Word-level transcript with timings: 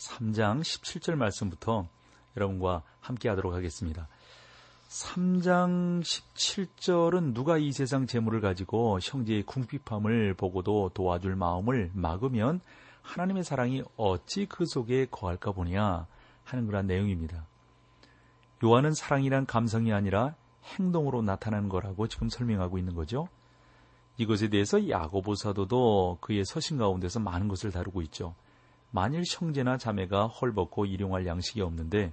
3장 0.00 0.62
17절 0.62 1.14
말씀부터 1.14 1.86
여러분과 2.36 2.82
함께 3.00 3.28
하도록 3.28 3.52
하겠습니다. 3.52 4.08
3장 4.88 6.00
17절은 6.02 7.34
누가 7.34 7.58
이 7.58 7.70
세상 7.70 8.06
재물을 8.06 8.40
가지고 8.40 8.98
형제의 9.00 9.42
궁핍함을 9.42 10.34
보고도 10.34 10.90
도와줄 10.94 11.36
마음을 11.36 11.90
막으면 11.94 12.60
하나님의 13.02 13.44
사랑이 13.44 13.82
어찌 13.96 14.46
그 14.46 14.64
속에 14.66 15.06
거할까 15.10 15.52
보냐 15.52 16.06
하는 16.44 16.66
그런 16.66 16.86
내용입니다. 16.86 17.46
요한은 18.64 18.94
사랑이란 18.94 19.46
감성이 19.46 19.92
아니라 19.92 20.34
행동으로 20.64 21.22
나타나는 21.22 21.68
거라고 21.68 22.08
지금 22.08 22.28
설명하고 22.28 22.78
있는 22.78 22.94
거죠. 22.94 23.28
이것에 24.16 24.48
대해서 24.48 24.88
야고보 24.88 25.34
사도도 25.34 26.18
그의 26.20 26.44
서신 26.44 26.78
가운데서 26.78 27.20
많은 27.20 27.48
것을 27.48 27.70
다루고 27.70 28.02
있죠. 28.02 28.34
만일 28.90 29.22
형제나 29.26 29.78
자매가 29.78 30.26
헐벗고 30.26 30.86
일용할 30.86 31.26
양식이 31.26 31.60
없는데 31.60 32.12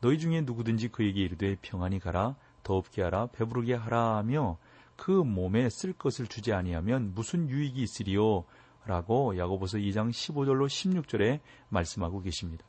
너희 0.00 0.18
중에 0.18 0.42
누구든지 0.42 0.88
그에게 0.88 1.20
이르되 1.20 1.56
평안히 1.62 1.98
가라 1.98 2.36
더없게 2.62 3.02
하라 3.02 3.26
배부르게 3.28 3.74
하라 3.74 4.16
하며 4.16 4.58
그 4.96 5.10
몸에 5.10 5.68
쓸 5.70 5.92
것을 5.92 6.26
주지 6.26 6.52
아니하면 6.52 7.12
무슨 7.14 7.48
유익이 7.48 7.82
있으리요 7.82 8.44
라고 8.84 9.36
야고보서 9.36 9.78
2장 9.78 10.10
15절로 10.10 10.66
16절에 10.66 11.40
말씀하고 11.68 12.20
계십니다. 12.20 12.64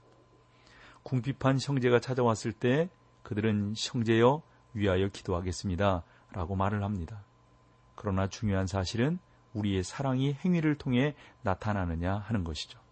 궁핍한 1.03 1.59
형제가 1.59 1.99
찾아왔을 1.99 2.53
때 2.53 2.89
그들은 3.23 3.73
형제여 3.77 4.41
위하여 4.73 5.07
기도하겠습니다 5.09 6.03
라고 6.31 6.55
말을 6.55 6.83
합니다. 6.83 7.23
그러나 7.95 8.27
중요한 8.27 8.67
사실은 8.67 9.19
우리의 9.53 9.83
사랑이 9.83 10.33
행위를 10.33 10.75
통해 10.75 11.15
나타나느냐 11.41 12.15
하는 12.15 12.43
것이죠. 12.43 12.82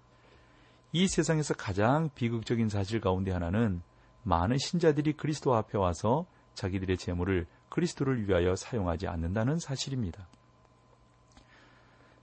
이 0.93 1.07
세상에서 1.07 1.53
가장 1.53 2.09
비극적인 2.15 2.69
사실 2.69 2.99
가운데 2.99 3.31
하나는 3.31 3.81
많은 4.23 4.57
신자들이 4.57 5.13
그리스도 5.13 5.55
앞에 5.55 5.77
와서 5.77 6.25
자기들의 6.53 6.97
재물을 6.97 7.47
그리스도를 7.69 8.27
위하여 8.27 8.55
사용하지 8.55 9.07
않는다는 9.07 9.59
사실입니다. 9.59 10.27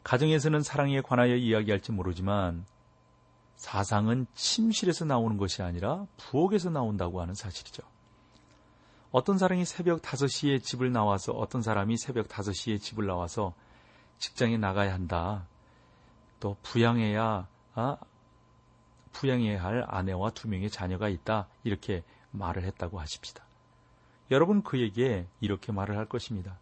가정에서는 0.05 0.63
사랑에 0.63 1.01
관하여 1.01 1.35
이야기할지 1.35 1.93
모르지만 1.93 2.65
사상은 3.57 4.27
침실에서 4.35 5.05
나오는 5.05 5.37
것이 5.37 5.63
아니라 5.63 6.07
부엌에서 6.17 6.71
나온다고 6.71 7.21
하는 7.21 7.35
사실이죠. 7.35 7.83
어떤 9.11 9.39
사람이 9.39 9.65
새벽 9.65 10.03
5시에 10.03 10.63
집을 10.63 10.93
나와서 10.93 11.33
어떤 11.33 11.63
사람이 11.63 11.97
새벽 11.97 12.29
5시에 12.29 12.81
집을 12.81 13.07
나와서 13.07 13.55
직장에 14.19 14.59
나가야 14.59 14.93
한다. 14.93 15.47
또 16.41 16.57
부양해야 16.63 17.49
아, 17.75 17.97
부양해야 19.13 19.63
할 19.63 19.85
아내와 19.89 20.31
두 20.31 20.49
명의 20.49 20.71
자녀가 20.71 21.09
있다. 21.09 21.49
이렇게 21.65 22.03
말을 22.31 22.65
했다고 22.65 23.01
하십시다. 23.01 23.45
여러분 24.31 24.63
그에게 24.63 25.27
이렇게 25.41 25.73
말을 25.73 25.97
할 25.97 26.07
것입니다. 26.07 26.59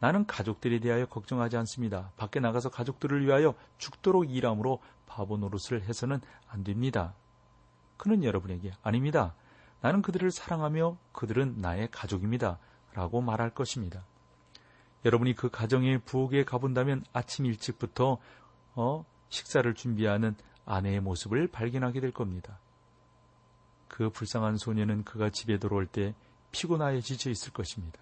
나는 0.00 0.26
가족들에 0.26 0.78
대하여 0.78 1.06
걱정하지 1.06 1.56
않습니다. 1.56 2.12
밖에 2.16 2.38
나가서 2.38 2.70
가족들을 2.70 3.26
위하여 3.26 3.54
죽도록 3.78 4.30
일함으로 4.30 4.80
바보 5.06 5.36
노릇을 5.36 5.82
해서는 5.82 6.20
안 6.48 6.62
됩니다. 6.62 7.14
그는 7.96 8.22
여러분에게 8.22 8.72
아닙니다. 8.82 9.34
나는 9.80 10.02
그들을 10.02 10.30
사랑하며 10.30 10.96
그들은 11.12 11.56
나의 11.58 11.88
가족입니다. 11.90 12.58
라고 12.94 13.20
말할 13.20 13.50
것입니다. 13.50 14.04
여러분이 15.04 15.34
그 15.34 15.50
가정의 15.50 15.98
부엌에 15.98 16.44
가본다면 16.44 17.04
아침 17.12 17.46
일찍부터 17.46 18.18
어, 18.74 19.04
식사를 19.28 19.72
준비하는 19.74 20.34
아내의 20.68 21.00
모습을 21.00 21.48
발견하게 21.48 22.00
될 22.00 22.12
겁니다. 22.12 22.58
그 23.88 24.10
불쌍한 24.10 24.58
소녀는 24.58 25.04
그가 25.04 25.30
집에 25.30 25.58
들어올 25.58 25.86
때 25.86 26.14
피곤하여 26.52 27.00
지쳐 27.00 27.30
있을 27.30 27.52
것입니다. 27.52 27.98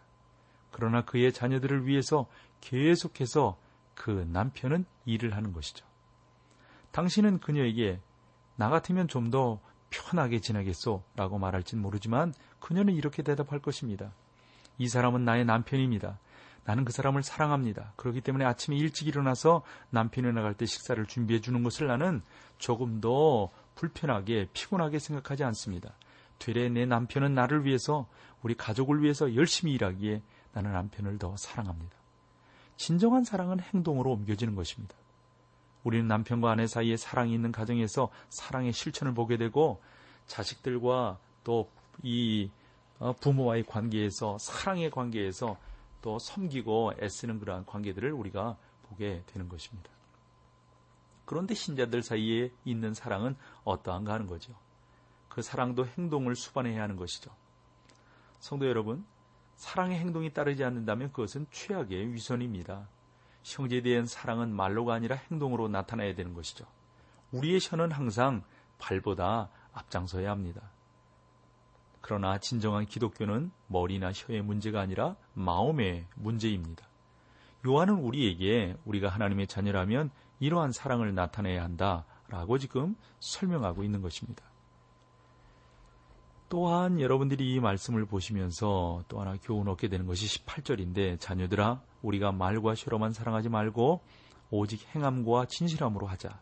그러나 0.72 1.04
그의 1.04 1.32
자녀들을 1.32 1.86
위해서 1.86 2.26
계속해서 2.60 3.56
그 3.94 4.26
남편은 4.30 4.84
일을 5.04 5.34
하는 5.34 5.52
것이죠. 5.52 5.86
당신은 6.90 7.38
그녀에게 7.38 8.00
나 8.56 8.68
같으면 8.68 9.08
좀 9.08 9.30
더 9.30 9.60
편하게 9.90 10.40
지내겠소 10.40 11.02
라고 11.14 11.38
말할진 11.38 11.80
모르지만 11.80 12.34
그녀는 12.58 12.94
이렇게 12.94 13.22
대답할 13.22 13.60
것입니다. 13.60 14.12
이 14.78 14.88
사람은 14.88 15.24
나의 15.24 15.44
남편입니다. 15.44 16.18
나는 16.66 16.84
그 16.84 16.92
사람을 16.92 17.22
사랑합니다. 17.22 17.92
그렇기 17.94 18.20
때문에 18.20 18.44
아침에 18.44 18.76
일찍 18.76 19.06
일어나서 19.06 19.62
남편이 19.90 20.32
나갈 20.32 20.54
때 20.54 20.66
식사를 20.66 21.04
준비해 21.06 21.40
주는 21.40 21.62
것을 21.62 21.86
나는 21.86 22.22
조금 22.58 23.00
더 23.00 23.50
불편하게 23.76 24.48
피곤하게 24.52 24.98
생각하지 24.98 25.44
않습니다. 25.44 25.94
되레 26.40 26.68
내 26.68 26.84
남편은 26.84 27.34
나를 27.34 27.64
위해서 27.64 28.08
우리 28.42 28.56
가족을 28.56 29.00
위해서 29.00 29.36
열심히 29.36 29.74
일하기에 29.74 30.22
나는 30.52 30.72
남편을 30.72 31.18
더 31.18 31.36
사랑합니다. 31.36 31.96
진정한 32.76 33.22
사랑은 33.22 33.60
행동으로 33.60 34.10
옮겨지는 34.10 34.56
것입니다. 34.56 34.94
우리는 35.84 36.08
남편과 36.08 36.50
아내 36.50 36.66
사이에 36.66 36.96
사랑이 36.96 37.32
있는 37.32 37.52
가정에서 37.52 38.10
사랑의 38.28 38.72
실천을 38.72 39.14
보게 39.14 39.36
되고 39.36 39.80
자식들과 40.26 41.18
또이 41.44 42.50
어, 42.98 43.12
부모와의 43.12 43.64
관계에서 43.66 44.36
사랑의 44.40 44.90
관계에서 44.90 45.56
또 46.06 46.20
섬기고 46.20 46.92
애쓰는 47.02 47.40
그러한 47.40 47.66
관계들을 47.66 48.12
우리가 48.12 48.56
보게 48.84 49.24
되는 49.26 49.48
것입니다. 49.48 49.90
그런데 51.24 51.52
신자들 51.52 52.00
사이에 52.04 52.52
있는 52.64 52.94
사랑은 52.94 53.34
어떠한가 53.64 54.12
하는 54.12 54.28
거죠. 54.28 54.54
그 55.28 55.42
사랑도 55.42 55.84
행동을 55.84 56.36
수반해야 56.36 56.80
하는 56.80 56.94
것이죠. 56.94 57.32
성도 58.38 58.68
여러분, 58.68 59.04
사랑의 59.56 59.98
행동이 59.98 60.32
따르지 60.32 60.62
않는다면 60.62 61.10
그것은 61.10 61.48
최악의 61.50 62.12
위선입니다. 62.12 62.88
형제에 63.42 63.82
대한 63.82 64.06
사랑은 64.06 64.54
말로가 64.54 64.94
아니라 64.94 65.16
행동으로 65.16 65.66
나타나야 65.66 66.14
되는 66.14 66.34
것이죠. 66.34 66.66
우리의 67.32 67.58
혀는 67.60 67.90
항상 67.90 68.44
발보다 68.78 69.50
앞장서야 69.72 70.30
합니다. 70.30 70.70
그러나 72.06 72.38
진정한 72.38 72.86
기독교는 72.86 73.50
머리나 73.66 74.12
혀의 74.14 74.40
문제가 74.42 74.80
아니라 74.80 75.16
마음의 75.34 76.06
문제입니다. 76.14 76.86
요한은 77.66 77.94
우리에게 77.94 78.76
우리가 78.84 79.08
하나님의 79.08 79.48
자녀라면 79.48 80.12
이러한 80.38 80.70
사랑을 80.70 81.12
나타내야 81.16 81.64
한다라고 81.64 82.58
지금 82.58 82.94
설명하고 83.18 83.82
있는 83.82 84.02
것입니다. 84.02 84.44
또한 86.48 87.00
여러분들이 87.00 87.54
이 87.54 87.58
말씀을 87.58 88.06
보시면서 88.06 89.02
또 89.08 89.20
하나 89.20 89.36
교훈 89.42 89.66
얻게 89.66 89.88
되는 89.88 90.06
것이 90.06 90.44
18절인데 90.44 91.18
자녀들아 91.18 91.82
우리가 92.02 92.30
말과 92.30 92.74
혀로만 92.76 93.14
사랑하지 93.14 93.48
말고 93.48 94.00
오직 94.50 94.86
행함과 94.94 95.46
진실함으로 95.46 96.06
하자. 96.06 96.38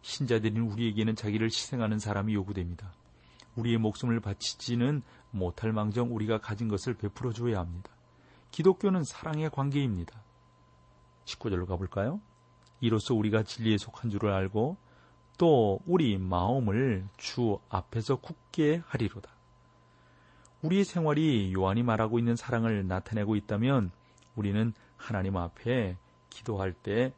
신자들인 0.00 0.62
우리에게는 0.62 1.14
자기를 1.14 1.46
희생하는 1.46 2.00
사람이 2.00 2.34
요구됩니다. 2.34 2.92
우리의 3.56 3.78
목숨을 3.78 4.20
바치지는 4.20 5.02
못할 5.30 5.72
망정 5.72 6.14
우리가 6.14 6.38
가진 6.38 6.68
것을 6.68 6.94
베풀어 6.94 7.32
주어야 7.32 7.58
합니다. 7.58 7.90
기독교는 8.50 9.04
사랑의 9.04 9.50
관계입니다. 9.50 10.22
19절로 11.24 11.66
가볼까요? 11.66 12.20
이로써 12.80 13.14
우리가 13.14 13.42
진리에 13.42 13.78
속한 13.78 14.10
줄을 14.10 14.32
알고 14.32 14.76
또 15.38 15.80
우리 15.86 16.18
마음을 16.18 17.06
주 17.16 17.58
앞에서 17.68 18.16
굳게 18.16 18.82
하리로다. 18.86 19.30
우리의 20.62 20.84
생활이 20.84 21.52
요한이 21.52 21.82
말하고 21.82 22.18
있는 22.18 22.36
사랑을 22.36 22.86
나타내고 22.86 23.36
있다면 23.36 23.90
우리는 24.36 24.72
하나님 24.96 25.36
앞에 25.36 25.96
기도할 26.30 26.72
때 26.72 27.12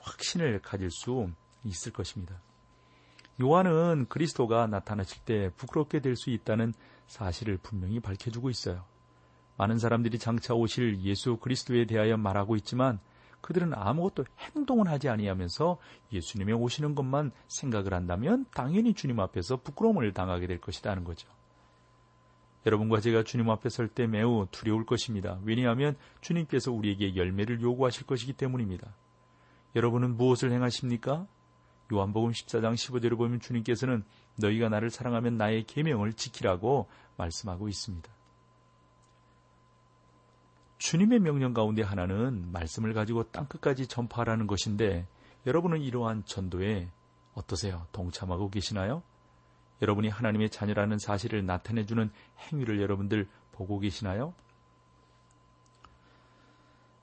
확신을 0.00 0.60
가질 0.60 0.90
수 0.90 1.30
있을 1.64 1.92
것입니다. 1.92 2.40
요한은 3.40 4.06
그리스도가 4.08 4.66
나타나실 4.66 5.24
때 5.24 5.50
부끄럽게 5.56 6.00
될 6.00 6.16
수 6.16 6.30
있다는 6.30 6.74
사실을 7.06 7.56
분명히 7.56 7.98
밝혀주고 8.00 8.50
있어요. 8.50 8.84
많은 9.56 9.78
사람들이 9.78 10.18
장차 10.18 10.54
오실 10.54 11.00
예수 11.02 11.36
그리스도에 11.36 11.86
대하여 11.86 12.16
말하고 12.16 12.56
있지만 12.56 12.98
그들은 13.40 13.72
아무것도 13.74 14.24
행동을 14.38 14.88
하지 14.88 15.08
아니하면서 15.08 15.78
예수님의 16.12 16.54
오시는 16.54 16.94
것만 16.94 17.32
생각을 17.48 17.94
한다면 17.94 18.46
당연히 18.52 18.94
주님 18.94 19.18
앞에서 19.20 19.56
부끄러움을 19.58 20.12
당하게 20.12 20.46
될 20.46 20.60
것이라는 20.60 21.04
거죠. 21.04 21.28
여러분과 22.66 23.00
제가 23.00 23.22
주님 23.22 23.48
앞에 23.48 23.70
설 23.70 23.88
때 23.88 24.06
매우 24.06 24.46
두려울 24.50 24.84
것입니다. 24.84 25.38
왜냐하면 25.44 25.96
주님께서 26.20 26.72
우리에게 26.72 27.16
열매를 27.16 27.62
요구하실 27.62 28.06
것이기 28.06 28.34
때문입니다. 28.34 28.94
여러분은 29.74 30.16
무엇을 30.16 30.52
행하십니까? 30.52 31.26
요한복음 31.92 32.30
14장 32.32 32.74
15절을 32.74 33.16
보면 33.16 33.40
주님께서는 33.40 34.04
너희가 34.36 34.68
나를 34.68 34.90
사랑하면 34.90 35.36
나의 35.36 35.64
계명을 35.64 36.12
지키라고 36.12 36.88
말씀하고 37.16 37.68
있습니다. 37.68 38.10
주님의 40.78 41.20
명령 41.20 41.52
가운데 41.52 41.82
하나는 41.82 42.50
말씀을 42.52 42.94
가지고 42.94 43.24
땅끝까지 43.24 43.86
전파하라는 43.86 44.46
것인데 44.46 45.06
여러분은 45.46 45.82
이러한 45.82 46.24
전도에 46.24 46.88
어떠세요? 47.34 47.86
동참하고 47.92 48.50
계시나요? 48.50 49.02
여러분이 49.82 50.08
하나님의 50.08 50.50
자녀라는 50.50 50.98
사실을 50.98 51.44
나타내주는 51.44 52.10
행위를 52.38 52.80
여러분들 52.80 53.28
보고 53.52 53.78
계시나요? 53.78 54.34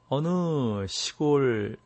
어느 0.10 0.88
시골 0.88 1.78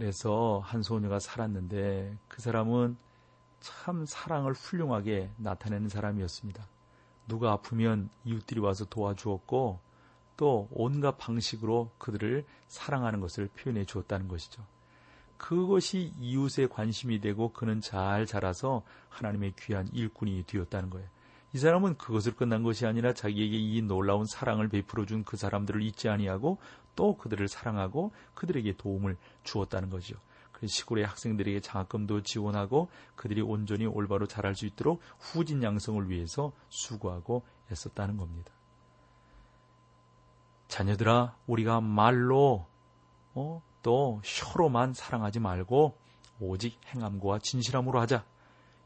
에서 0.00 0.60
한 0.64 0.82
소녀가 0.82 1.18
살았는데 1.18 2.18
그 2.28 2.42
사람은 2.42 2.96
참 3.60 4.04
사랑을 4.06 4.52
훌륭하게 4.52 5.30
나타내는 5.36 5.88
사람이었습니다. 5.88 6.66
누가 7.28 7.52
아프면 7.52 8.08
이웃들이 8.24 8.60
와서 8.60 8.84
도와주었고 8.84 9.80
또 10.36 10.68
온갖 10.70 11.16
방식으로 11.18 11.90
그들을 11.98 12.44
사랑하는 12.68 13.20
것을 13.20 13.48
표현해 13.48 13.84
주었다는 13.84 14.28
것이죠. 14.28 14.62
그것이 15.36 16.12
이웃의 16.20 16.68
관심이 16.68 17.20
되고 17.20 17.52
그는 17.52 17.80
잘 17.80 18.26
자라서 18.26 18.82
하나님의 19.08 19.54
귀한 19.58 19.88
일꾼이 19.92 20.44
되었다는 20.46 20.90
거예요. 20.90 21.08
이 21.52 21.58
사람은 21.58 21.96
그것을 21.96 22.34
끝난 22.36 22.62
것이 22.62 22.86
아니라 22.86 23.14
자기에게 23.14 23.56
이 23.56 23.82
놀라운 23.82 24.26
사랑을 24.26 24.68
베풀어 24.68 25.06
준 25.06 25.24
그 25.24 25.36
사람들을 25.36 25.82
잊지 25.82 26.08
아니하고 26.08 26.58
또 26.96 27.16
그들을 27.16 27.46
사랑하고 27.46 28.12
그들에게 28.34 28.76
도움을 28.76 29.16
주었다는 29.44 29.90
거죠. 29.90 30.16
그 30.50 30.66
시골의 30.66 31.04
학생들에게 31.04 31.60
장학금도 31.60 32.22
지원하고 32.22 32.88
그들이 33.14 33.42
온전히 33.42 33.86
올바로 33.86 34.26
자랄 34.26 34.56
수 34.56 34.64
있도록 34.66 35.00
후진 35.18 35.62
양성을 35.62 36.08
위해서 36.08 36.52
수고하고 36.70 37.44
애썼다는 37.70 38.16
겁니다. 38.16 38.52
자녀들아, 40.68 41.36
우리가 41.46 41.80
말로 41.80 42.66
어, 43.34 43.62
또 43.82 44.20
혀로만 44.24 44.94
사랑하지 44.94 45.40
말고 45.40 45.96
오직 46.40 46.80
행함과 46.86 47.38
진실함으로 47.40 48.00
하자. 48.00 48.24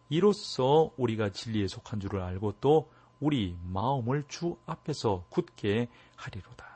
이로써 0.09 0.91
우리가 0.97 1.31
진리에 1.31 1.69
속한 1.69 2.01
줄을 2.01 2.21
알고 2.21 2.55
또 2.61 2.91
우리 3.21 3.57
마음을 3.63 4.25
주 4.29 4.57
앞에서 4.67 5.25
굳게 5.31 5.89
하리로다. 6.17 6.70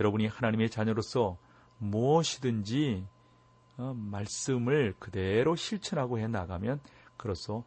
여러분이 0.00 0.26
하나님의 0.26 0.70
자녀로서 0.70 1.36
무엇이든지 1.78 3.06
어, 3.76 3.94
말씀을 3.94 4.94
그대로 4.98 5.56
실천하고 5.56 6.18
해 6.18 6.26
나가면 6.26 6.80
그로써 7.16 7.64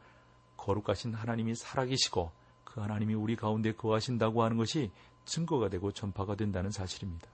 거룩하신 0.57 1.13
하나님이 1.13 1.55
살아계시고 1.55 2.31
그 2.63 2.81
하나님이 2.81 3.13
우리 3.13 3.35
가운데 3.35 3.71
거하신다고 3.73 4.43
하는 4.43 4.57
것이 4.57 4.91
증거가 5.25 5.69
되고 5.69 5.91
전파가 5.91 6.35
된다는 6.35 6.71
사실입니다. 6.71 7.27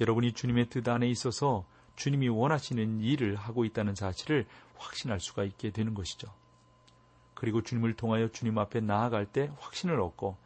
여러분이 0.00 0.32
주님의 0.32 0.68
뜻 0.68 0.86
안에 0.88 1.08
있어서 1.08 1.64
주님이 1.94 2.28
원하시는 2.28 3.00
일을 3.00 3.36
하고 3.36 3.64
있다는 3.64 3.94
사실을 3.94 4.46
확신할 4.76 5.20
수가 5.20 5.44
있게 5.44 5.70
되는 5.70 5.94
것이죠. 5.94 6.28
그리고 7.34 7.62
주님을 7.62 7.94
통하여 7.94 8.28
주님 8.28 8.58
앞에 8.58 8.80
나아갈 8.80 9.26
때 9.26 9.50
확신을 9.58 10.00
얻고 10.00 10.36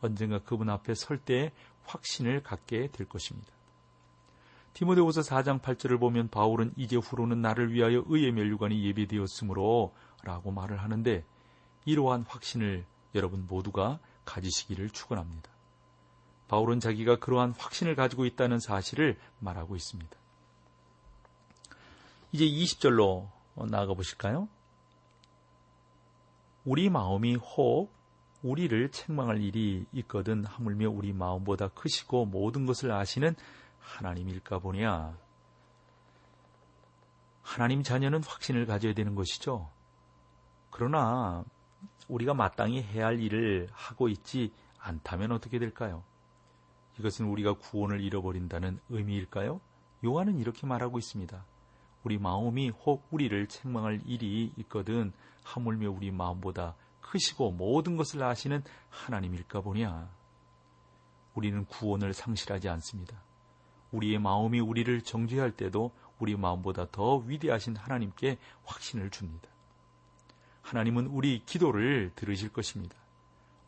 언젠가 0.00 0.38
그분 0.38 0.68
앞에 0.68 0.94
설 0.94 1.18
때에 1.18 1.52
확신을 1.84 2.42
갖게 2.42 2.88
될 2.90 3.08
것입니다. 3.08 3.48
디모데후서 4.74 5.22
4장 5.22 5.60
8절을 5.60 5.98
보면 5.98 6.28
바울은 6.28 6.72
이제 6.76 6.96
후로는 6.96 7.42
나를 7.42 7.72
위하여 7.72 8.04
의의 8.06 8.32
멸류관이 8.32 8.84
예비되었으므로 8.86 9.92
라고 10.22 10.52
말을 10.52 10.80
하는데 10.80 11.24
이러한 11.84 12.24
확신을 12.28 12.84
여러분 13.14 13.46
모두가 13.48 13.98
가지시기를 14.24 14.90
축원합니다. 14.90 15.50
바울은 16.48 16.80
자기가 16.80 17.16
그러한 17.16 17.54
확신을 17.58 17.94
가지고 17.94 18.24
있다는 18.24 18.58
사실을 18.58 19.18
말하고 19.40 19.74
있습니다. 19.74 20.16
이제 22.32 22.44
20절로 22.44 23.28
나아가 23.68 23.94
보실까요? 23.94 24.48
우리 26.64 26.90
마음이 26.90 27.36
혹 27.36 27.97
우리를 28.42 28.90
책망할 28.90 29.42
일이 29.42 29.84
있거든 29.92 30.44
하물며 30.44 30.90
우리 30.90 31.12
마음보다 31.12 31.68
크시고 31.68 32.26
모든 32.26 32.66
것을 32.66 32.92
아시는 32.92 33.34
하나님일까 33.80 34.60
보냐. 34.60 35.16
하나님 37.42 37.82
자녀는 37.82 38.22
확신을 38.22 38.66
가져야 38.66 38.92
되는 38.92 39.14
것이죠. 39.14 39.70
그러나 40.70 41.44
우리가 42.08 42.34
마땅히 42.34 42.82
해야 42.82 43.06
할 43.06 43.20
일을 43.20 43.68
하고 43.72 44.08
있지 44.08 44.52
않다면 44.78 45.32
어떻게 45.32 45.58
될까요? 45.58 46.04
이것은 46.98 47.26
우리가 47.26 47.54
구원을 47.54 48.00
잃어버린다는 48.00 48.80
의미일까요? 48.90 49.60
요한은 50.04 50.38
이렇게 50.38 50.66
말하고 50.66 50.98
있습니다. 50.98 51.44
우리 52.04 52.18
마음이 52.18 52.70
혹 52.70 53.06
우리를 53.10 53.48
책망할 53.48 54.00
일이 54.06 54.52
있거든 54.58 55.12
하물며 55.42 55.90
우리 55.90 56.10
마음보다 56.10 56.74
크시고 57.10 57.52
모든 57.52 57.96
것을 57.96 58.22
아시는 58.22 58.62
하나님일까 58.90 59.62
보냐. 59.62 60.10
우리는 61.34 61.64
구원을 61.66 62.12
상실하지 62.12 62.68
않습니다. 62.68 63.22
우리의 63.92 64.18
마음이 64.18 64.60
우리를 64.60 65.00
정죄할 65.02 65.52
때도 65.52 65.92
우리 66.18 66.36
마음보다 66.36 66.86
더 66.90 67.16
위대하신 67.16 67.76
하나님께 67.76 68.38
확신을 68.64 69.10
줍니다. 69.10 69.48
하나님은 70.62 71.06
우리 71.06 71.42
기도를 71.46 72.12
들으실 72.14 72.52
것입니다. 72.52 72.96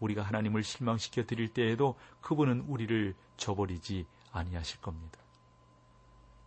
우리가 0.00 0.22
하나님을 0.22 0.62
실망시켜 0.62 1.24
드릴 1.24 1.52
때에도 1.52 1.94
그분은 2.20 2.64
우리를 2.68 3.14
저버리지 3.36 4.06
아니하실 4.32 4.80
겁니다. 4.80 5.18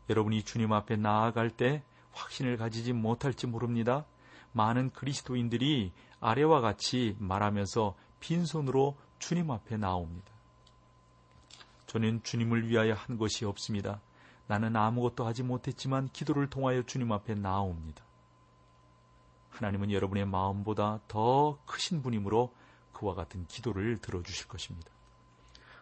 여러분이 0.10 0.44
주님 0.44 0.74
앞에 0.74 0.98
나아갈 0.98 1.50
때 1.50 1.84
확신을 2.12 2.58
가지지 2.58 2.94
못할지 2.94 3.48
모릅니다. 3.48 4.06
많은 4.54 4.92
그리스도인들이 4.92 5.92
아래와 6.20 6.62
같이 6.62 7.16
말하면서 7.20 7.96
빈손으로 8.20 8.96
주님 9.20 9.52
앞에 9.52 9.78
나옵니다. 9.78 10.32
저는 11.88 12.24
주님을 12.24 12.70
위하여 12.70 12.94
한 12.94 13.18
것이 13.18 13.46
없습니다. 13.46 14.02
나는 14.48 14.76
아무것도 14.76 15.26
하지 15.26 15.44
못했지만 15.44 16.10
기도를 16.10 16.50
통하여 16.50 16.84
주님 16.84 17.12
앞에 17.12 17.36
나옵니다. 17.36 18.04
하나님은 19.50 19.92
여러분의 19.92 20.26
마음보다 20.26 21.02
더 21.08 21.60
크신 21.66 22.02
분이므로 22.02 22.54
그와 22.94 23.14
같은 23.14 23.46
기도를 23.48 24.00
들어주실 24.00 24.48
것입니다. 24.48 24.90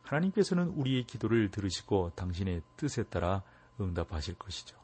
하나님께서는 0.04 0.70
우리의 0.70 1.06
기도를 1.06 1.52
들으시고 1.52 2.12
당신의 2.16 2.62
뜻에 2.76 3.04
따라 3.04 3.44
응답하실 3.80 4.36
것이죠. 4.36 4.78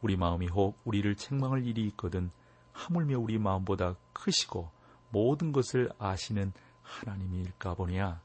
우리 0.00 0.16
마음이 0.16 0.48
혹 0.48 0.78
우리를 0.84 1.14
책망할 1.16 1.64
일이 1.64 1.86
있거든 1.88 2.30
하물며 2.74 3.18
우리 3.18 3.38
마음보다 3.38 3.94
크시고 4.12 4.70
모든 5.08 5.52
것을 5.52 5.90
아시는 5.98 6.52
하나님일까 6.82 7.74
보냐. 7.74 8.20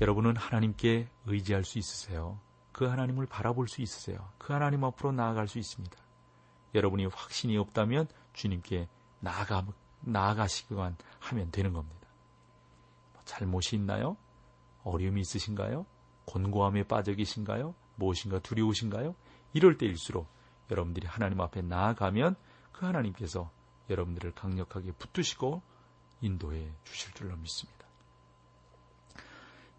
여러분은 0.00 0.36
하나님께 0.36 1.08
의지할 1.26 1.64
수 1.64 1.78
있으세요. 1.78 2.40
그 2.72 2.86
하나님을 2.86 3.26
바라볼 3.26 3.68
수 3.68 3.82
있으세요. 3.82 4.30
그 4.38 4.52
하나님 4.52 4.82
앞으로 4.82 5.12
나아갈 5.12 5.46
수 5.46 5.58
있습니다. 5.58 5.96
여러분이 6.74 7.06
확신이 7.06 7.56
없다면 7.58 8.08
주님께 8.32 8.88
나아가, 9.20 9.64
나아가시기만 10.00 10.96
하면 11.20 11.50
되는 11.52 11.72
겁니다. 11.72 12.08
잘못이 13.24 13.76
있나요? 13.76 14.16
어려움이 14.82 15.20
있으신가요? 15.20 15.86
곤고함에 16.24 16.84
빠져 16.84 17.12
계신가요? 17.12 17.74
무엇인가 17.96 18.38
두려우신가요? 18.40 19.14
이럴 19.52 19.76
때일수록 19.76 20.26
여러분들이 20.70 21.06
하나님 21.06 21.40
앞에 21.40 21.62
나아가면 21.62 22.36
그 22.72 22.86
하나님께서 22.86 23.50
여러분들을 23.90 24.32
강력하게 24.34 24.92
붙드시고 24.92 25.62
인도해 26.20 26.70
주실 26.84 27.12
줄로 27.14 27.36
믿습니다. 27.36 27.86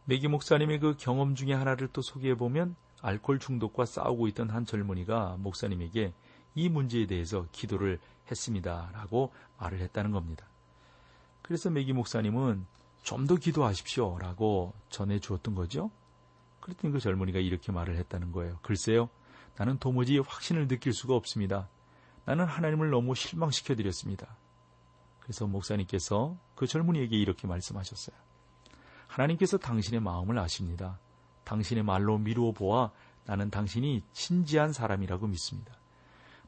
메기 0.05 0.27
목사님의 0.27 0.79
그 0.79 0.95
경험 0.97 1.35
중에 1.35 1.53
하나를 1.53 1.87
또 1.93 2.01
소개해 2.01 2.35
보면 2.35 2.75
알코올 3.01 3.39
중독과 3.39 3.85
싸우고 3.85 4.27
있던 4.29 4.49
한 4.49 4.65
젊은이가 4.65 5.37
목사님에게 5.39 6.13
이 6.55 6.69
문제에 6.69 7.07
대해서 7.07 7.47
기도를 7.51 7.99
했습니다. 8.29 8.89
라고 8.93 9.33
말을 9.57 9.79
했다는 9.79 10.11
겁니다. 10.11 10.45
그래서 11.41 11.69
메기 11.69 11.93
목사님은 11.93 12.65
좀 13.03 13.27
더 13.27 13.35
기도하십시오. 13.35 14.17
라고 14.17 14.73
전해 14.89 15.19
주었던 15.19 15.55
거죠. 15.55 15.91
그랬더니 16.61 16.93
그 16.93 16.99
젊은이가 16.99 17.39
이렇게 17.39 17.71
말을 17.71 17.97
했다는 17.97 18.31
거예요. 18.31 18.57
글쎄요, 18.61 19.09
나는 19.57 19.77
도무지 19.77 20.19
확신을 20.19 20.69
느낄 20.69 20.93
수가 20.93 21.13
없습니다. 21.15 21.67
나는 22.25 22.45
하나님을 22.45 22.89
너무 22.89 23.15
실망시켜 23.15 23.75
드렸습니다. 23.75 24.35
그래서 25.19 25.47
목사님께서 25.47 26.37
그 26.55 26.67
젊은이에게 26.67 27.17
이렇게 27.17 27.47
말씀하셨어요. 27.47 28.15
하나님께서 29.07 29.57
당신의 29.57 30.01
마음을 30.01 30.37
아십니다. 30.39 30.99
당신의 31.43 31.83
말로 31.83 32.17
미루어 32.17 32.51
보아 32.51 32.91
나는 33.25 33.49
당신이 33.49 34.03
진지한 34.11 34.73
사람이라고 34.73 35.27
믿습니다. 35.27 35.73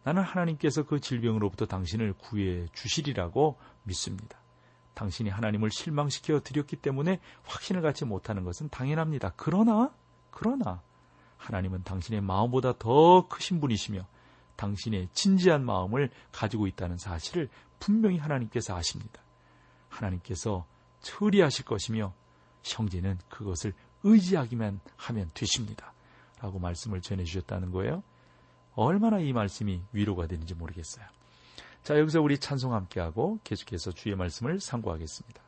나는 0.03 0.21
하나님께서 0.23 0.83
그 0.83 0.99
질병으로부터 0.99 1.65
당신을 1.65 2.13
구해 2.13 2.67
주시리라고 2.73 3.57
믿습니다. 3.83 4.37
당신이 4.93 5.29
하나님을 5.29 5.71
실망시켜 5.71 6.41
드렸기 6.41 6.77
때문에 6.77 7.19
확신을 7.43 7.81
갖지 7.81 8.05
못하는 8.05 8.43
것은 8.43 8.69
당연합니다. 8.69 9.33
그러나, 9.35 9.93
그러나, 10.31 10.81
하나님은 11.37 11.83
당신의 11.83 12.21
마음보다 12.21 12.73
더 12.77 13.27
크신 13.27 13.59
분이시며 13.59 14.05
당신의 14.55 15.09
진지한 15.13 15.65
마음을 15.65 16.09
가지고 16.31 16.67
있다는 16.67 16.97
사실을 16.97 17.49
분명히 17.79 18.17
하나님께서 18.17 18.75
아십니다. 18.75 19.21
하나님께서 19.89 20.65
처리하실 21.01 21.65
것이며 21.65 22.13
형제는 22.63 23.19
그것을 23.29 23.73
의지하기만 24.03 24.79
하면 24.95 25.29
되십니다. 25.33 25.93
라고 26.39 26.59
말씀을 26.59 27.01
전해주셨다는 27.01 27.71
거예요. 27.71 28.03
얼마나 28.75 29.19
이 29.19 29.33
말씀이 29.33 29.81
위로가 29.93 30.27
되는지 30.27 30.53
모르겠어요. 30.53 31.05
자, 31.83 31.97
여기서 31.99 32.21
우리 32.21 32.37
찬송 32.37 32.73
함께하고 32.73 33.39
계속해서 33.43 33.91
주의 33.91 34.15
말씀을 34.15 34.59
상고하겠습니다. 34.59 35.44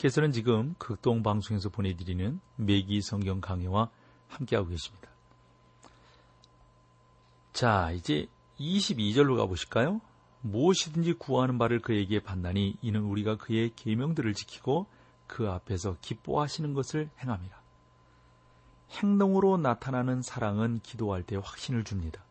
여러분께서는 0.00 0.32
지금 0.32 0.74
극동 0.78 1.22
방송에서 1.22 1.68
보내드리는 1.68 2.40
매기 2.56 3.02
성경 3.02 3.40
강해와 3.40 3.90
함께하고 4.28 4.68
계십니다. 4.68 5.08
자, 7.52 7.90
이제 7.92 8.26
22절로 8.58 9.36
가보실까요? 9.36 10.00
무엇이든지 10.40 11.14
구하는 11.14 11.58
바를 11.58 11.80
그에게 11.80 12.20
받나니 12.20 12.78
이는 12.80 13.02
우리가 13.02 13.36
그의 13.36 13.72
계명들을 13.76 14.32
지키고 14.34 14.86
그 15.26 15.50
앞에서 15.50 15.96
기뻐하시는 16.00 16.72
것을 16.72 17.10
행함이라. 17.18 17.60
행동으로 18.90 19.58
나타나는 19.58 20.22
사랑은 20.22 20.80
기도할 20.82 21.22
때 21.22 21.36
확신을 21.36 21.84
줍니다. 21.84 22.24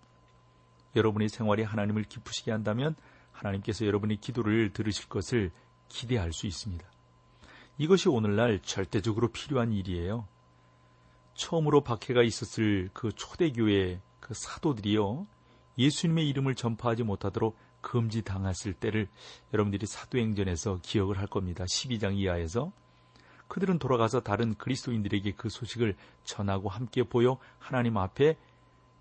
여러분의 0.95 1.29
생활이 1.29 1.63
하나님을 1.63 2.03
기쁘시게 2.03 2.51
한다면 2.51 2.95
하나님께서 3.31 3.85
여러분의 3.85 4.17
기도를 4.17 4.73
들으실 4.73 5.07
것을 5.07 5.51
기대할 5.87 6.33
수 6.33 6.47
있습니다. 6.47 6.85
이것이 7.79 8.09
오늘날 8.09 8.59
절대적으로 8.61 9.29
필요한 9.29 9.71
일이에요. 9.71 10.27
처음으로 11.33 11.79
박해가 11.79 12.23
있었을 12.23 12.89
그 12.91 13.13
초대교회 13.13 14.01
그 14.19 14.33
사도들이요. 14.33 15.25
예수님의 15.77 16.27
이름을 16.27 16.55
전파하지 16.55 17.03
못하도록 17.03 17.55
금지당했을 17.79 18.73
때를 18.73 19.07
여러분들이 19.53 19.85
사도행전에서 19.85 20.79
기억을 20.81 21.19
할 21.19 21.27
겁니다. 21.27 21.63
12장 21.63 22.17
이하에서. 22.17 22.73
그들은 23.47 23.79
돌아가서 23.79 24.19
다른 24.19 24.55
그리스도인들에게 24.55 25.31
그 25.37 25.47
소식을 25.47 25.95
전하고 26.25 26.67
함께 26.67 27.03
보여 27.03 27.37
하나님 27.59 27.95
앞에 27.95 28.35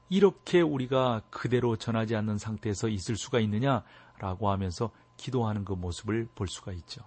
이렇게 0.09 0.61
우리가 0.61 1.23
그대로 1.31 1.75
전하지 1.75 2.15
않는 2.15 2.39
상태에서 2.39 2.89
있을 2.89 3.17
수가 3.17 3.41
있느냐라고 3.41 4.51
하면서 4.51 4.93
기도하는 5.17 5.65
그 5.65 5.73
모습을 5.73 6.29
볼 6.37 6.47
수가 6.47 6.71
있죠. 6.75 7.03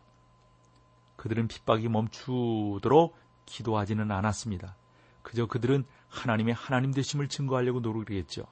그들은 1.22 1.48
핍박이 1.48 1.88
멈추도록 1.88 3.16
기도하지는 3.46 4.10
않았습니다. 4.10 4.76
그저 5.22 5.46
그들은 5.46 5.86
하나님의 6.10 6.56
하나님 6.56 6.92
되심을 6.92 7.28
증거하려고 7.28 7.80
노력했죠. 7.80 8.48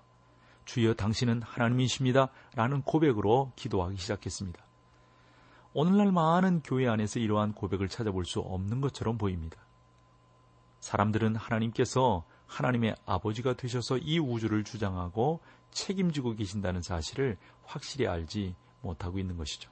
주여 0.65 0.93
당신은 0.93 1.41
하나님이십니다. 1.41 2.29
라는 2.53 2.83
고백으로 2.83 3.53
기도하기 3.55 3.97
시작했습니다. 3.97 4.63
오늘날 5.73 6.11
많은 6.11 6.61
교회 6.61 6.87
안에서 6.87 7.19
이러한 7.19 7.53
고백을 7.53 7.89
찾아볼 7.89 8.23
수 8.23 8.39
없는 8.39 8.81
것처럼 8.81 9.17
보입니다. 9.17 9.57
사람들은 10.79 11.37
하나님께서 11.37 12.23
하나님의 12.45 12.95
아버지가 13.07 13.55
되셔서 13.55 13.97
이 13.97 14.19
우주를 14.19 14.63
주장하고 14.63 15.39
책임지고 15.71 16.35
계신다는 16.35 16.83
사실을 16.83 17.37
확실히 17.63 18.05
알지 18.05 18.53
못하고 18.81 19.17
있는 19.17 19.37
것이죠. 19.37 19.71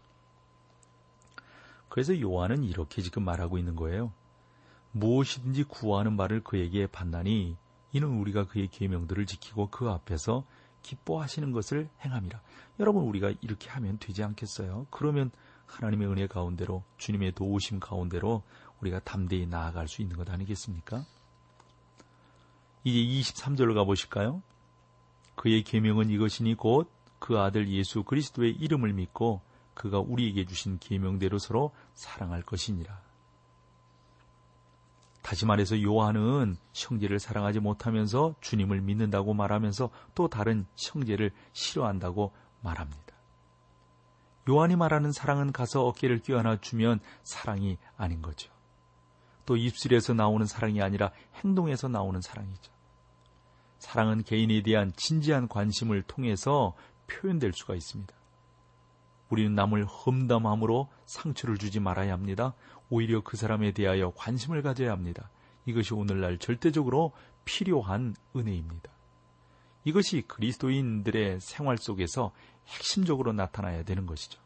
그래서 1.89 2.19
요한은 2.19 2.63
이렇게 2.63 3.02
지금 3.02 3.23
말하고 3.23 3.58
있는 3.58 3.76
거예요. 3.76 4.12
무엇이든지 4.91 5.63
구하는 5.63 6.17
바를 6.17 6.43
그에게 6.43 6.88
받나니 6.88 7.56
이는 7.93 8.08
우리가 8.08 8.47
그의 8.47 8.67
계명들을 8.67 9.26
지키고 9.26 9.69
그 9.69 9.89
앞에서 9.89 10.45
기뻐하시는 10.82 11.52
것을 11.52 11.89
행함이라. 12.02 12.41
여러분 12.80 13.04
우리가 13.04 13.34
이렇게 13.41 13.69
하면 13.69 13.97
되지 14.00 14.23
않겠어요? 14.23 14.88
그러면 14.89 15.32
하나님의 15.65 16.08
은혜 16.08 16.28
가운데로 16.28 16.84
주님의 16.97 17.34
도우심 17.34 17.80
가운데로 17.80 18.43
우리가 18.82 19.00
담대히 19.00 19.47
나아갈 19.47 19.88
수 19.88 20.02
있는 20.02 20.15
것 20.17 20.30
아니겠습니까? 20.30 21.04
이제 22.84 23.00
23절로 23.00 23.73
가보실까요? 23.73 24.41
그의 25.36 25.63
계명은 25.63 26.10
이것이니 26.10 26.56
곧 26.56 26.97
그 27.19 27.39
아들 27.39 27.69
예수 27.69 28.04
그리스도의 28.04 28.52
이름을 28.54 28.93
믿고 28.93 29.41
그가 29.78 30.00
우리에게 30.00 30.46
주신 30.46 30.80
계명대로 30.80 31.38
서로 31.38 31.72
사랑할 31.94 32.42
것이니라. 32.42 33.00
다시 35.22 35.46
말해서 35.46 35.82
요한은 35.84 36.58
형제를 36.74 37.20
사랑하지 37.20 37.60
못하면서 37.60 38.34
주님을 38.42 38.82
믿는다고 38.82 39.36
말하면서 39.36 39.92
또 40.16 40.28
다른 40.30 40.66
형제를 40.76 41.32
싫어한다고 41.54 42.34
말합니다. 42.62 43.04
요한이 44.50 44.78
말하는 44.78 45.12
사랑은 45.12 45.52
가서 45.52 45.86
어깨를 45.86 46.22
껴안아 46.24 46.62
주면 46.62 47.00
사랑이 47.24 47.78
아닌 47.98 48.22
거죠. 48.24 48.52
또 49.46 49.58
입술에서 49.58 50.13
나오는 50.13 50.46
사랑이 50.48 50.82
아니라 50.82 51.12
행동에서 51.36 51.88
나오는 51.88 52.20
사랑이죠. 52.20 52.72
사랑은 53.78 54.24
개인에 54.24 54.63
대한 54.63 54.92
진지한 54.96 55.48
관심을 55.48 56.02
통해서 56.04 56.74
표현될 57.06 57.54
수가 57.54 57.76
있습니다. 57.76 58.18
우리는 59.30 59.54
남을 59.56 59.86
험담함으로 59.86 60.90
상처를 61.06 61.58
주지 61.58 61.80
말아야 61.80 62.13
합니다. 62.13 62.54
오히려 62.90 63.22
그 63.22 63.38
사람에 63.38 63.72
대하여 63.72 64.12
관심을 64.16 64.62
가져야 64.62 64.92
합니다. 64.92 65.30
이것이 65.66 65.94
오늘날 65.94 66.38
절대적으로 66.38 67.12
필요한 67.44 68.16
은혜입니다. 68.36 68.92
이것이 69.84 70.24
그리스도인들의 70.28 71.40
생활 71.42 71.78
속에서 71.78 72.32
핵심적으로 72.68 73.34
나타나야 73.34 73.84
되는 73.84 74.06
것이죠. 74.06 74.40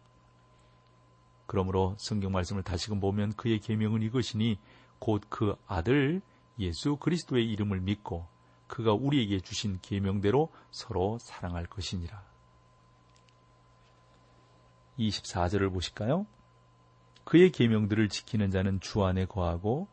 그러므로 1.45 1.95
성경 1.99 2.31
말씀을 2.31 2.63
다시금 2.63 2.99
보면 2.99 3.33
그의 3.33 3.59
계명은 3.59 4.01
이것이니 4.03 4.59
곧 4.99 5.21
그 5.29 5.55
아들 5.67 6.21
예수 6.59 6.95
그리스도의 6.97 7.49
이름을 7.51 7.81
믿고 7.81 8.27
그가 8.67 8.93
우리에게 8.93 9.39
주신 9.39 9.79
계명대로 9.81 10.49
서로 10.69 11.17
사랑할 11.19 11.65
것이니라. 11.65 12.30
24절을 15.09 15.71
보실까요? 15.73 16.25
그의 17.23 17.51
계명들을 17.51 18.09
지키는 18.09 18.51
자는 18.51 18.79
주 18.79 19.03
안에 19.03 19.25
거하고 19.25 19.87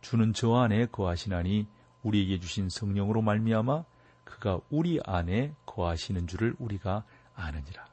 주는 0.00 0.32
저 0.32 0.54
안에 0.54 0.86
거하시나니 0.86 1.66
우리에게 2.02 2.38
주신 2.38 2.68
성령으로 2.68 3.22
말미암아 3.22 3.84
그가 4.24 4.60
우리 4.70 5.00
안에 5.04 5.54
거하시는 5.66 6.26
줄을 6.26 6.54
우리가 6.58 7.04
아느니라. 7.34 7.86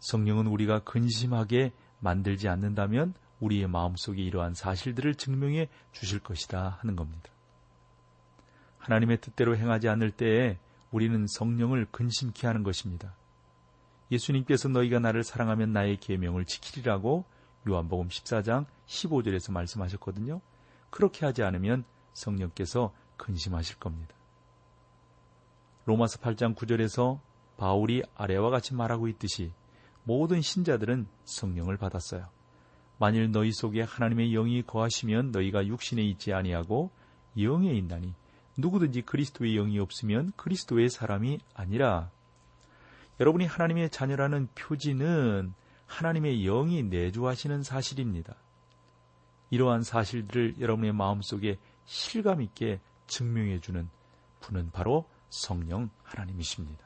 성령은 0.00 0.46
우리가 0.46 0.80
근심하게 0.80 1.72
만들지 1.98 2.48
않는다면 2.48 3.14
우리의 3.40 3.68
마음속에 3.68 4.22
이러한 4.22 4.54
사실들을 4.54 5.14
증명해 5.14 5.68
주실 5.92 6.20
것이다 6.20 6.78
하는 6.80 6.96
겁니다. 6.96 7.30
하나님의 8.78 9.20
뜻대로 9.20 9.56
행하지 9.56 9.88
않을 9.88 10.10
때에 10.10 10.58
우리는 10.90 11.26
성령을 11.28 11.86
근심케 11.90 12.46
하는 12.46 12.62
것입니다. 12.62 13.14
예수님께서 14.10 14.68
너희가 14.68 14.98
나를 14.98 15.22
사랑하면 15.22 15.72
나의 15.72 15.98
계명을 15.98 16.44
지키리라고 16.44 17.24
요한복음 17.68 18.08
14장 18.08 18.66
15절에서 18.86 19.52
말씀하셨거든요. 19.52 20.40
그렇게 20.90 21.26
하지 21.26 21.42
않으면 21.42 21.84
성령께서 22.12 22.92
근심하실 23.16 23.78
겁니다. 23.78 24.14
로마서 25.84 26.18
8장 26.18 26.54
9절에서 26.56 27.20
바울이 27.56 28.02
아래와 28.14 28.50
같이 28.50 28.74
말하고 28.74 29.08
있듯이 29.08 29.52
모든 30.04 30.40
신자들은 30.40 31.06
성령을 31.24 31.76
받았어요. 31.76 32.28
만일 32.98 33.30
너희 33.30 33.52
속에 33.52 33.82
하나님의 33.82 34.30
영이 34.30 34.62
거하시면 34.62 35.30
너희가 35.32 35.66
육신에 35.66 36.02
있지 36.02 36.32
아니하고 36.32 36.90
영에 37.38 37.72
있나니 37.72 38.14
누구든지 38.58 39.02
그리스도의 39.02 39.54
영이 39.54 39.78
없으면 39.78 40.32
그리스도의 40.36 40.90
사람이 40.90 41.40
아니라 41.54 42.10
여러분이 43.20 43.44
하나님의 43.44 43.90
자녀라는 43.90 44.48
표지는 44.54 45.52
하나님의 45.86 46.42
영이 46.44 46.84
내주하시는 46.84 47.62
사실입니다. 47.62 48.34
이러한 49.50 49.82
사실들을 49.82 50.60
여러분의 50.60 50.92
마음속에 50.92 51.58
실감 51.84 52.40
있게 52.40 52.80
증명해 53.08 53.60
주는 53.60 53.90
분은 54.40 54.70
바로 54.70 55.06
성령 55.28 55.90
하나님이십니다. 56.02 56.84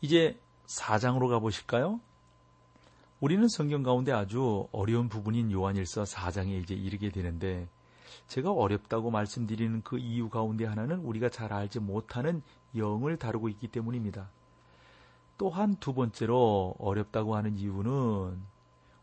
이제 0.00 0.40
4장으로 0.66 1.28
가보실까요? 1.28 2.00
우리는 3.20 3.46
성경 3.48 3.82
가운데 3.82 4.12
아주 4.12 4.66
어려운 4.72 5.08
부분인 5.08 5.52
요한일서 5.52 6.04
4장에 6.04 6.62
이제 6.62 6.74
이르게 6.74 7.10
되는데 7.10 7.68
제가 8.26 8.52
어렵다고 8.52 9.10
말씀드리는 9.10 9.82
그 9.82 9.98
이유 9.98 10.28
가운데 10.28 10.64
하나는 10.64 11.00
우리가 11.00 11.28
잘 11.28 11.52
알지 11.52 11.80
못하는 11.80 12.42
영을 12.76 13.16
다루고 13.16 13.48
있기 13.48 13.68
때문입니다. 13.68 14.28
또한 15.38 15.76
두 15.76 15.94
번째로 15.94 16.74
어렵다고 16.78 17.34
하는 17.34 17.56
이유는 17.56 18.38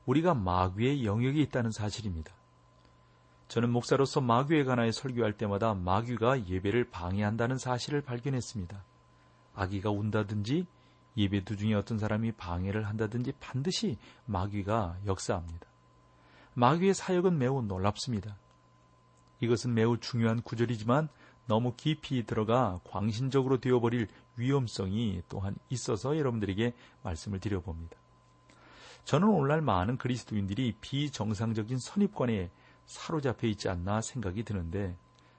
우리가 0.06 0.34
마귀의 0.34 1.06
영역이 1.06 1.42
있다는 1.42 1.72
사실입니다. 1.72 2.32
저는 3.48 3.72
목사로서 3.72 4.22
마귀에 4.22 4.64
관하여 4.64 4.92
설교할 4.92 5.34
때마다 5.34 5.74
마귀가 5.74 6.48
예배를 6.48 6.90
방해한다는 6.90 7.58
사실을 7.58 8.02
발견했습니다. 8.02 8.84
아기가 9.56 9.90
운다든지 9.90 10.68
예배 11.18 11.44
도중에 11.44 11.74
어떤 11.74 11.98
사람이 11.98 12.34
방해를 12.34 12.88
한다든지 12.88 13.34
반드시 13.40 13.98
마귀가 14.26 14.98
역사합니다. 15.06 15.66
마귀의 16.54 16.94
사역은 16.94 17.38
매우 17.38 17.62
놀랍습니다. 17.62 18.36
이것은 19.40 19.74
매우 19.74 19.98
중요한 19.98 20.42
구절이지만 20.42 21.10
너무 21.48 21.74
깊이 21.76 22.26
들어가 22.26 22.80
광신적으로 22.84 23.60
되어버릴 23.60 24.08
위험성이 24.36 25.22
또한 25.30 25.56
있어서 25.70 26.18
여러분들에게 26.18 26.74
말씀을 27.04 27.40
드려봅니다. 27.40 27.96
저는 29.06 29.30
오늘날 29.30 29.62
많은 29.62 29.98
그리스도인들이 29.98 30.76
비정상적인 30.82 31.78
선입관에 31.80 32.52
사로잡혀 32.86 33.48
있지 33.48 33.70
않나 33.70 34.02
생각이 34.02 34.44
드는데 34.44 34.98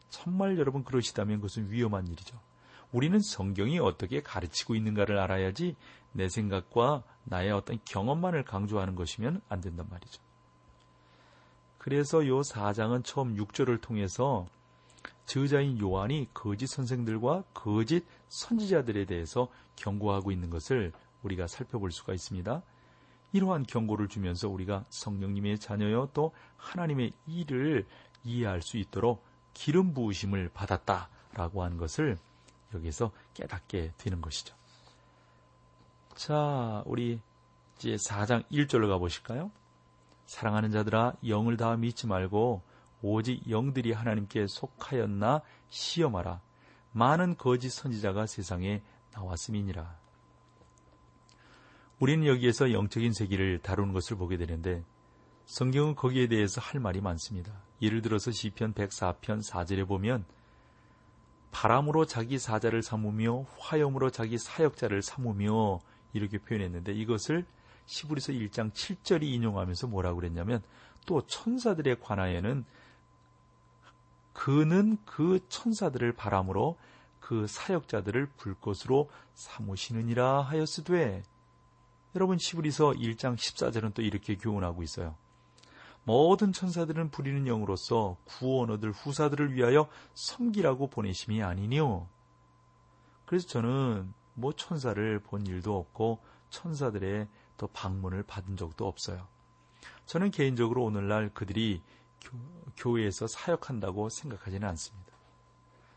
정말 0.09 0.59
여러분 0.59 0.85
그러시다면 0.85 1.37
그것은 1.37 1.71
위험한 1.71 2.07
일이죠. 2.09 2.41
우리는 2.93 3.21
성경이 3.21 3.79
어떻게 3.79 4.23
가르치고 4.23 4.75
있는가를 4.75 5.19
알아야지 5.19 5.77
내 6.13 6.29
생각과 6.29 7.03
나의 7.25 7.51
어떤 7.53 7.79
경험만을 7.85 8.45
강조하는 8.45 8.95
것이면 8.95 9.43
안 9.49 9.61
된단 9.61 9.87
말이죠. 9.91 10.23
그래서 11.89 12.27
요 12.27 12.43
4장은 12.43 13.03
처음 13.03 13.35
6절을 13.35 13.81
통해서 13.81 14.47
저자인 15.25 15.81
요한이 15.81 16.29
거짓 16.35 16.67
선생들과 16.67 17.45
거짓 17.55 18.05
선지자들에 18.29 19.07
대해서 19.07 19.49
경고하고 19.77 20.31
있는 20.31 20.51
것을 20.51 20.93
우리가 21.23 21.47
살펴볼 21.47 21.91
수가 21.91 22.13
있습니다. 22.13 22.61
이러한 23.33 23.63
경고를 23.65 24.09
주면서 24.09 24.51
우리가 24.51 24.85
성령님의 24.91 25.61
자녀여 25.61 26.11
또 26.13 26.33
하나님의 26.59 27.13
일을 27.27 27.87
이해할 28.23 28.61
수 28.61 28.77
있도록 28.77 29.25
기름 29.55 29.95
부으심을 29.95 30.51
받았다라고 30.53 31.63
하는 31.63 31.79
것을 31.79 32.19
여기서 32.75 33.13
깨닫게 33.33 33.95
되는 33.97 34.21
것이죠. 34.21 34.55
자, 36.17 36.83
우리 36.85 37.19
이제 37.79 37.95
4장 37.95 38.45
1절로 38.51 38.91
가보실까요? 38.91 39.51
사랑하는 40.29 40.71
자들아 40.71 41.15
영을 41.27 41.57
다 41.57 41.75
믿지 41.75 42.07
말고 42.07 42.63
오직 43.01 43.49
영들이 43.49 43.93
하나님께 43.93 44.47
속하였나 44.47 45.41
시험하라. 45.71 46.43
많은 46.93 47.39
거짓 47.39 47.71
선지자가 47.71 48.27
세상에 48.27 48.83
나왔음이니라. 49.15 49.97
우리는 51.99 52.27
여기에서 52.27 52.73
영적인 52.73 53.15
세계를 53.15 53.61
다루는 53.61 53.95
것을 53.95 54.19
보게 54.19 54.37
되는데 54.37 54.85
성경은 55.47 55.95
거기에 55.95 56.27
대해서 56.27 56.61
할 56.61 56.79
말이 56.79 57.01
많습니다. 57.01 57.63
예를 57.81 58.03
들어서 58.03 58.31
시편 58.31 58.75
104편 58.75 59.43
4절에 59.43 59.89
보면 59.89 60.27
바람으로 61.53 62.05
자기 62.05 62.39
사자를 62.39 62.83
삼으며 62.83 63.47
화염으로 63.59 64.11
자기 64.11 64.37
사역자를 64.37 65.01
삼으며 65.01 65.81
이렇게 66.13 66.37
표현했는데 66.37 66.93
이것을 66.93 67.47
시브리서 67.89 68.35
1장 68.35 68.71
7절이 68.71 69.23
인용하면서 69.25 69.87
뭐라고 69.87 70.17
그랬냐면 70.17 70.63
또 71.07 71.27
천사들에 71.27 71.97
관하여는 71.97 72.65
그는 74.35 74.99
그 75.05 75.41
천사들을 75.49 76.13
바람으로 76.13 76.77
그 77.19 77.47
사역자들을 77.47 78.27
불꽃으로 78.37 79.11
삼으시느니라 79.35 80.43
하였으되 80.43 81.23
여러분 82.15 82.39
시브리서 82.39 82.93
1장 82.93 83.37
14절은 83.37 83.95
또 83.95 84.03
이렇게 84.03 84.37
교훈하고 84.37 84.83
있어요. 84.83 85.17
모든 86.05 86.53
천사들은 86.53 87.11
부리는 87.11 87.47
영으로서 87.47 88.17
구원 88.25 88.71
얻을 88.71 88.93
후사들을 88.93 89.55
위하여 89.55 89.89
섬기라고 90.15 90.89
보내심이 90.89 91.43
아니니요. 91.43 92.07
그래서 93.25 93.49
저는 93.49 94.13
뭐 94.35 94.53
천사를 94.53 95.19
본 95.21 95.47
일도 95.47 95.77
없고 95.77 96.21
천사들의 96.51 97.29
또 97.59 97.67
방문을 97.67 98.23
받은 98.23 98.57
적도 98.57 98.87
없어요. 98.87 99.29
저는 100.07 100.31
개인적으로 100.31 100.85
오늘날 100.85 101.29
그들이 101.35 101.83
교, 102.77 102.99
회에서 102.99 103.27
사역한다고 103.27 104.09
생각하지는 104.09 104.67
않습니다. 104.69 105.13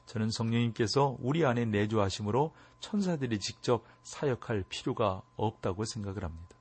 저는 0.06 0.30
성령님께서 0.32 1.16
우리 1.20 1.46
안에 1.46 1.66
내주하심으로 1.66 2.54
천사들이 2.82 3.40
직접 3.40 3.86
사역할 4.04 4.66
필요가 4.68 5.22
없다고 5.38 5.86
생각을 5.86 6.26
합니다. 6.26 6.56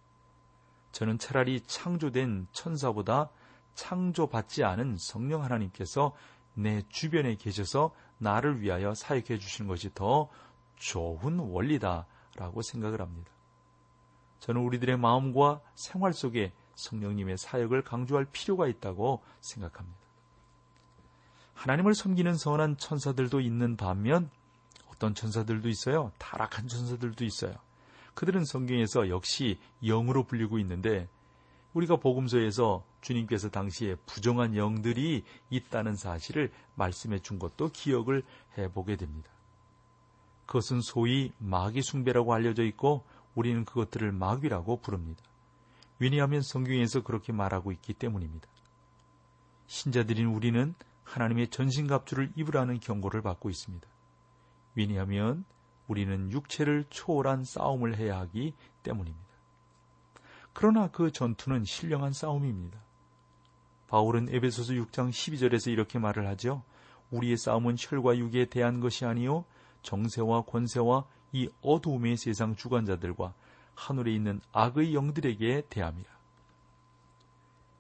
저는 0.92 1.18
차라리 1.18 1.60
창조된 1.62 2.46
천사보다 2.52 3.30
창조받지 3.74 4.62
않은 4.62 4.96
성령 4.98 5.42
하나님께서 5.42 6.14
내 6.54 6.82
주변에 6.88 7.36
계셔서 7.36 7.92
나를 8.18 8.60
위하여 8.60 8.94
사역해 8.94 9.38
주시는 9.38 9.68
것이 9.68 9.92
더 9.94 10.28
좋은 10.76 11.38
원리다라고 11.38 12.62
생각을 12.62 13.00
합니다. 13.00 13.30
저는 14.40 14.62
우리들의 14.62 14.96
마음과 14.98 15.60
생활 15.74 16.12
속에 16.12 16.52
성령님의 16.74 17.38
사역을 17.38 17.82
강조할 17.82 18.26
필요가 18.32 18.66
있다고 18.66 19.22
생각합니다. 19.40 19.98
하나님을 21.54 21.94
섬기는 21.94 22.36
선한 22.36 22.78
천사들도 22.78 23.40
있는 23.40 23.76
반면 23.76 24.30
어떤 24.88 25.14
천사들도 25.14 25.68
있어요. 25.68 26.10
타락한 26.18 26.68
천사들도 26.68 27.24
있어요. 27.24 27.54
그들은 28.14 28.44
성경에서 28.44 29.08
역시 29.08 29.58
영으로 29.82 30.24
불리고 30.24 30.58
있는데 30.58 31.08
우리가 31.74 31.96
복음서에서 31.96 32.84
주님께서 33.00 33.50
당시에 33.50 33.94
부정한 34.06 34.56
영들이 34.56 35.24
있다는 35.50 35.96
사실을 35.96 36.50
말씀해 36.74 37.20
준 37.20 37.38
것도 37.38 37.70
기억을 37.72 38.24
해보게 38.58 38.96
됩니다. 38.96 39.30
그것은 40.46 40.80
소위 40.80 41.32
마귀 41.38 41.82
숭배라고 41.82 42.34
알려져 42.34 42.64
있고 42.64 43.04
우리는 43.34 43.64
그것들을 43.64 44.12
마귀라고 44.12 44.80
부릅니다. 44.80 45.22
왜냐하면 45.98 46.42
성경에서 46.42 47.02
그렇게 47.02 47.32
말하고 47.32 47.72
있기 47.72 47.94
때문입니다. 47.94 48.48
신자들인 49.66 50.26
우리는 50.26 50.74
하나님의 51.04 51.48
전신갑주를 51.48 52.32
입으라는 52.36 52.80
경고를 52.80 53.22
받고 53.22 53.50
있습니다. 53.50 53.86
왜냐하면 54.74 55.44
우리는 55.88 56.30
육체를 56.30 56.84
초월한 56.88 57.44
싸움을 57.44 57.96
해야 57.96 58.18
하기 58.20 58.54
때문입니다. 58.82 59.30
그러나 60.52 60.88
그 60.88 61.10
전투는 61.10 61.64
신령한 61.64 62.12
싸움입니다. 62.12 62.78
바울은 63.88 64.28
에베소서 64.30 64.74
6장 64.74 65.10
12절에서 65.10 65.70
이렇게 65.72 65.98
말을 65.98 66.26
하죠. 66.28 66.62
우리의 67.10 67.36
싸움은 67.36 67.76
혈과 67.78 68.18
육에 68.18 68.46
대한 68.46 68.78
것이 68.78 69.04
아니요 69.04 69.44
정세와 69.82 70.42
권세와 70.42 71.04
이 71.32 71.48
어두움의 71.62 72.16
세상 72.16 72.56
주관자들과 72.56 73.32
하늘에 73.74 74.12
있는 74.12 74.40
악의 74.52 74.94
영들에게 74.94 75.64
대함이라. 75.68 76.10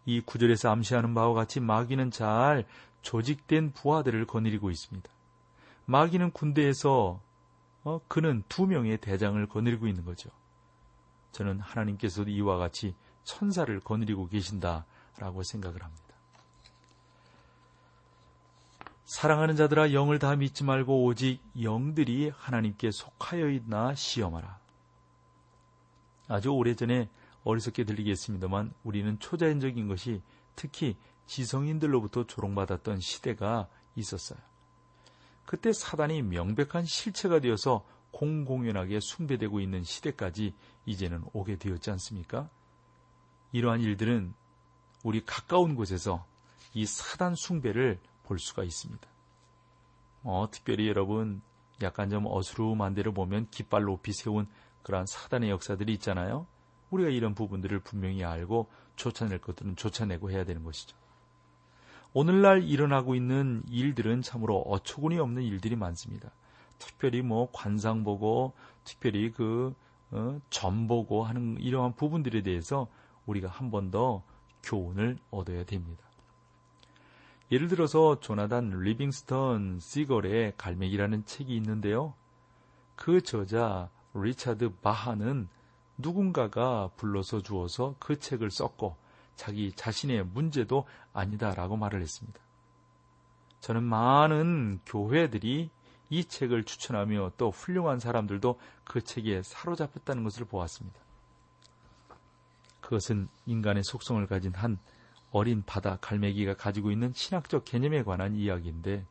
이 0.06 0.20
구절에서 0.20 0.70
암시하는 0.70 1.14
바와 1.14 1.34
같이 1.34 1.60
마귀는 1.60 2.10
잘 2.10 2.64
조직된 3.02 3.72
부하들을 3.72 4.26
거느리고 4.26 4.70
있습니다. 4.70 5.10
마귀는 5.86 6.32
군대에서 6.32 7.20
어, 7.82 8.00
그는 8.08 8.42
두 8.48 8.66
명의 8.66 8.98
대장을 8.98 9.44
거느리고 9.46 9.86
있는 9.86 10.04
거죠. 10.04 10.30
저는 11.32 11.60
하나님께서도 11.60 12.30
이와 12.30 12.58
같이 12.58 12.94
천사를 13.24 13.78
거느리고 13.80 14.28
계신다라고 14.28 15.42
생각을 15.42 15.82
합니다. 15.82 16.09
사랑하는 19.10 19.56
자들아 19.56 19.92
영을 19.92 20.20
다 20.20 20.36
믿지 20.36 20.62
말고 20.62 21.02
오직 21.02 21.40
영들이 21.60 22.28
하나님께 22.28 22.92
속하여 22.92 23.50
있나 23.50 23.92
시험하라. 23.92 24.60
아주 26.28 26.50
오래전에 26.50 27.08
어리석게 27.42 27.86
들리겠습니다만 27.86 28.72
우리는 28.84 29.18
초자연적인 29.18 29.88
것이 29.88 30.22
특히 30.54 30.96
지성인들로부터 31.26 32.28
조롱받았던 32.28 33.00
시대가 33.00 33.68
있었어요. 33.96 34.38
그때 35.44 35.72
사단이 35.72 36.22
명백한 36.22 36.84
실체가 36.84 37.40
되어서 37.40 37.84
공공연하게 38.12 39.00
숭배되고 39.00 39.58
있는 39.58 39.82
시대까지 39.82 40.54
이제는 40.86 41.24
오게 41.32 41.56
되었지 41.56 41.90
않습니까? 41.90 42.48
이러한 43.50 43.80
일들은 43.80 44.34
우리 45.02 45.24
가까운 45.24 45.74
곳에서 45.74 46.24
이 46.74 46.86
사단 46.86 47.34
숭배를 47.34 47.98
볼 48.30 48.38
수가 48.38 48.62
있습니다. 48.62 49.08
어, 50.22 50.46
특별히 50.52 50.86
여러분 50.86 51.42
약간 51.82 52.08
좀 52.10 52.26
어스름한 52.26 52.94
데를 52.94 53.12
보면 53.12 53.48
깃발 53.50 53.82
높이 53.82 54.12
세운 54.12 54.46
그러한 54.84 55.06
사단의 55.06 55.50
역사들이 55.50 55.92
있잖아요. 55.94 56.46
우리가 56.90 57.10
이런 57.10 57.34
부분들을 57.34 57.80
분명히 57.80 58.22
알고 58.24 58.68
쫓아낼 58.94 59.38
것들은 59.40 59.74
쫓아내고 59.74 60.30
해야 60.30 60.44
되는 60.44 60.62
것이죠. 60.62 60.96
오늘날 62.12 62.62
일어나고 62.62 63.16
있는 63.16 63.62
일들은 63.68 64.22
참으로 64.22 64.60
어처구니 64.60 65.18
없는 65.18 65.42
일들이 65.42 65.74
많습니다. 65.74 66.30
특별히 66.78 67.22
뭐 67.22 67.48
관상 67.52 68.04
보고, 68.04 68.52
특별히 68.84 69.32
그, 69.32 69.74
어, 70.12 70.40
점 70.50 70.86
보고 70.86 71.24
하는 71.24 71.56
이러한 71.60 71.94
부분들에 71.96 72.42
대해서 72.42 72.86
우리가 73.26 73.48
한 73.48 73.70
번 73.70 73.90
더 73.90 74.22
교훈을 74.62 75.18
얻어야 75.30 75.64
됩니다. 75.64 76.09
예를 77.50 77.66
들어서 77.66 78.20
조나단 78.20 78.70
리빙스턴 78.80 79.80
시걸의 79.80 80.54
갈매기라는 80.56 81.24
책이 81.24 81.54
있는데요. 81.56 82.14
그 82.94 83.20
저자 83.22 83.90
리차드 84.14 84.76
바하는 84.82 85.48
누군가가 85.98 86.90
불러서 86.96 87.42
주어서 87.42 87.96
그 87.98 88.18
책을 88.18 88.50
썼고 88.50 88.96
자기 89.34 89.72
자신의 89.72 90.26
문제도 90.26 90.86
아니다라고 91.12 91.76
말을 91.76 92.00
했습니다. 92.02 92.40
저는 93.60 93.82
많은 93.82 94.80
교회들이 94.86 95.70
이 96.08 96.24
책을 96.24 96.64
추천하며 96.64 97.32
또 97.36 97.50
훌륭한 97.50 98.00
사람들도 98.00 98.58
그 98.84 99.02
책에 99.02 99.42
사로잡혔다는 99.42 100.24
것을 100.24 100.44
보았습니다. 100.44 100.98
그것은 102.80 103.28
인간의 103.46 103.84
속성을 103.84 104.24
가진 104.26 104.52
한 104.54 104.78
어린 105.32 105.62
바다 105.64 105.98
갈매기가 106.00 106.54
가지고 106.54 106.90
있는 106.90 107.12
신학적 107.14 107.64
개념에 107.64 108.02
관한 108.02 108.34
이야기인데 108.34 109.04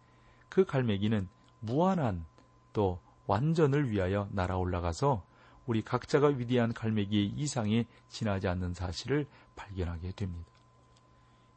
그 0.49 0.65
갈매기는 0.65 1.27
무한한 1.61 2.25
또 2.73 2.99
완전을 3.27 3.89
위하여 3.91 4.27
날아 4.31 4.57
올라가서 4.57 5.23
우리 5.65 5.83
각자가 5.83 6.27
위대한 6.27 6.73
갈매기의 6.73 7.27
이상에 7.27 7.85
지나지 8.09 8.47
않는 8.47 8.73
사실을 8.73 9.27
발견하게 9.55 10.13
됩니다. 10.13 10.49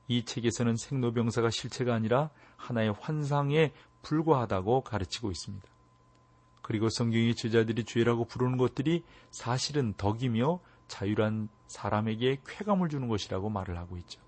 이 0.09 0.25
책에서는 0.25 0.77
생로병사가 0.77 1.51
실체가 1.51 1.94
아니라 1.94 2.31
하나의 2.57 2.92
환상에 3.01 3.72
불과하다고 4.03 4.83
가르치고 4.83 5.31
있습니다. 5.31 5.66
그리고 6.61 6.88
성경의 6.90 7.35
제자들이 7.35 7.85
죄라고 7.85 8.27
부르는 8.27 8.59
것들이 8.59 9.05
사실은 9.31 9.94
덕이며 9.96 10.61
자유란 10.88 11.48
사람에게 11.66 12.42
쾌감을 12.46 12.88
주는 12.88 13.09
것이라고 13.09 13.48
말을 13.48 13.79
하고 13.79 13.96
있죠. 13.98 14.20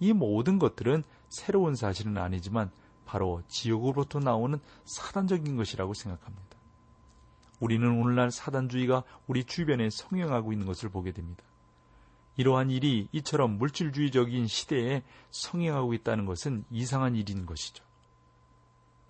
이 0.00 0.12
모든 0.12 0.58
것들은 0.58 1.04
새로운 1.28 1.76
사실은 1.76 2.18
아니지만 2.18 2.70
바로 3.04 3.42
지옥으로부터 3.48 4.18
나오는 4.18 4.58
사단적인 4.84 5.56
것이라고 5.56 5.94
생각합니다. 5.94 6.56
우리는 7.60 7.86
오늘날 7.86 8.30
사단주의가 8.30 9.04
우리 9.26 9.44
주변에 9.44 9.90
성행하고 9.90 10.52
있는 10.52 10.66
것을 10.66 10.88
보게 10.88 11.12
됩니다. 11.12 11.44
이러한 12.36 12.70
일이 12.70 13.08
이처럼 13.12 13.58
물질주의적인 13.58 14.46
시대에 14.46 15.02
성행하고 15.30 15.92
있다는 15.94 16.24
것은 16.24 16.64
이상한 16.70 17.14
일인 17.14 17.44
것이죠. 17.44 17.84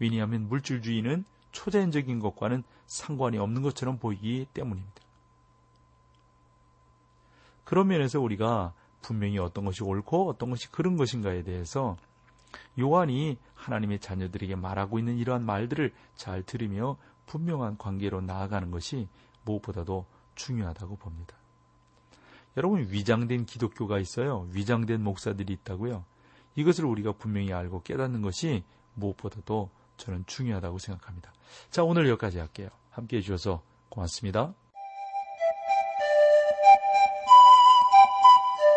왜냐하면 0.01 0.49
물질주의는 0.49 1.25
초자연적인 1.53 2.19
것과는 2.19 2.65
상관이 2.87 3.39
없는 3.39 3.63
것처럼 3.63 3.99
보이기 3.99 4.47
때문입니다. 4.53 5.01
그런 7.65 7.87
면에서 7.87 8.21
우리가 8.21 8.73
분명히 9.03 9.39
어떤 9.39 9.65
것이 9.65 9.83
옳고 9.83 10.29
어떤 10.29 10.51
것이 10.51 10.71
그런 10.71 10.97
것인가에 10.97 11.43
대해서 11.43 11.97
요한이 12.79 13.39
하나님의 13.55 14.01
자녀들에게 14.01 14.57
말하고 14.57 14.99
있는 14.99 15.19
이러한 15.19 15.45
말들을 15.45 15.93
잘 16.15 16.43
들으며 16.43 16.97
분명한 17.27 17.79
관계로 17.79 18.21
나아가는 18.21 18.71
것이 18.71 19.09
무엇보다도 19.45 20.07
중요하다고 20.35 20.97
봅니다. 20.97 21.37
여러분 22.57 22.81
위장된 22.91 23.47
기독교가 23.47 23.99
있어요. 23.99 24.49
위장된 24.53 25.03
목사들이 25.03 25.53
있다고요. 25.53 26.05
이것을 26.57 26.85
우리가 26.85 27.13
분명히 27.13 27.53
알고 27.53 27.83
깨닫는 27.83 28.23
것이 28.23 28.65
무엇보다도 28.95 29.71
저는 29.97 30.25
중요하다고 30.27 30.79
생각합니다. 30.79 31.33
자, 31.71 31.85
오늘 31.85 32.09
여기까지 32.09 32.39
할게요. 32.39 32.71
함께 32.91 33.19
해주셔서 33.19 33.63
고맙습니다. 33.89 34.55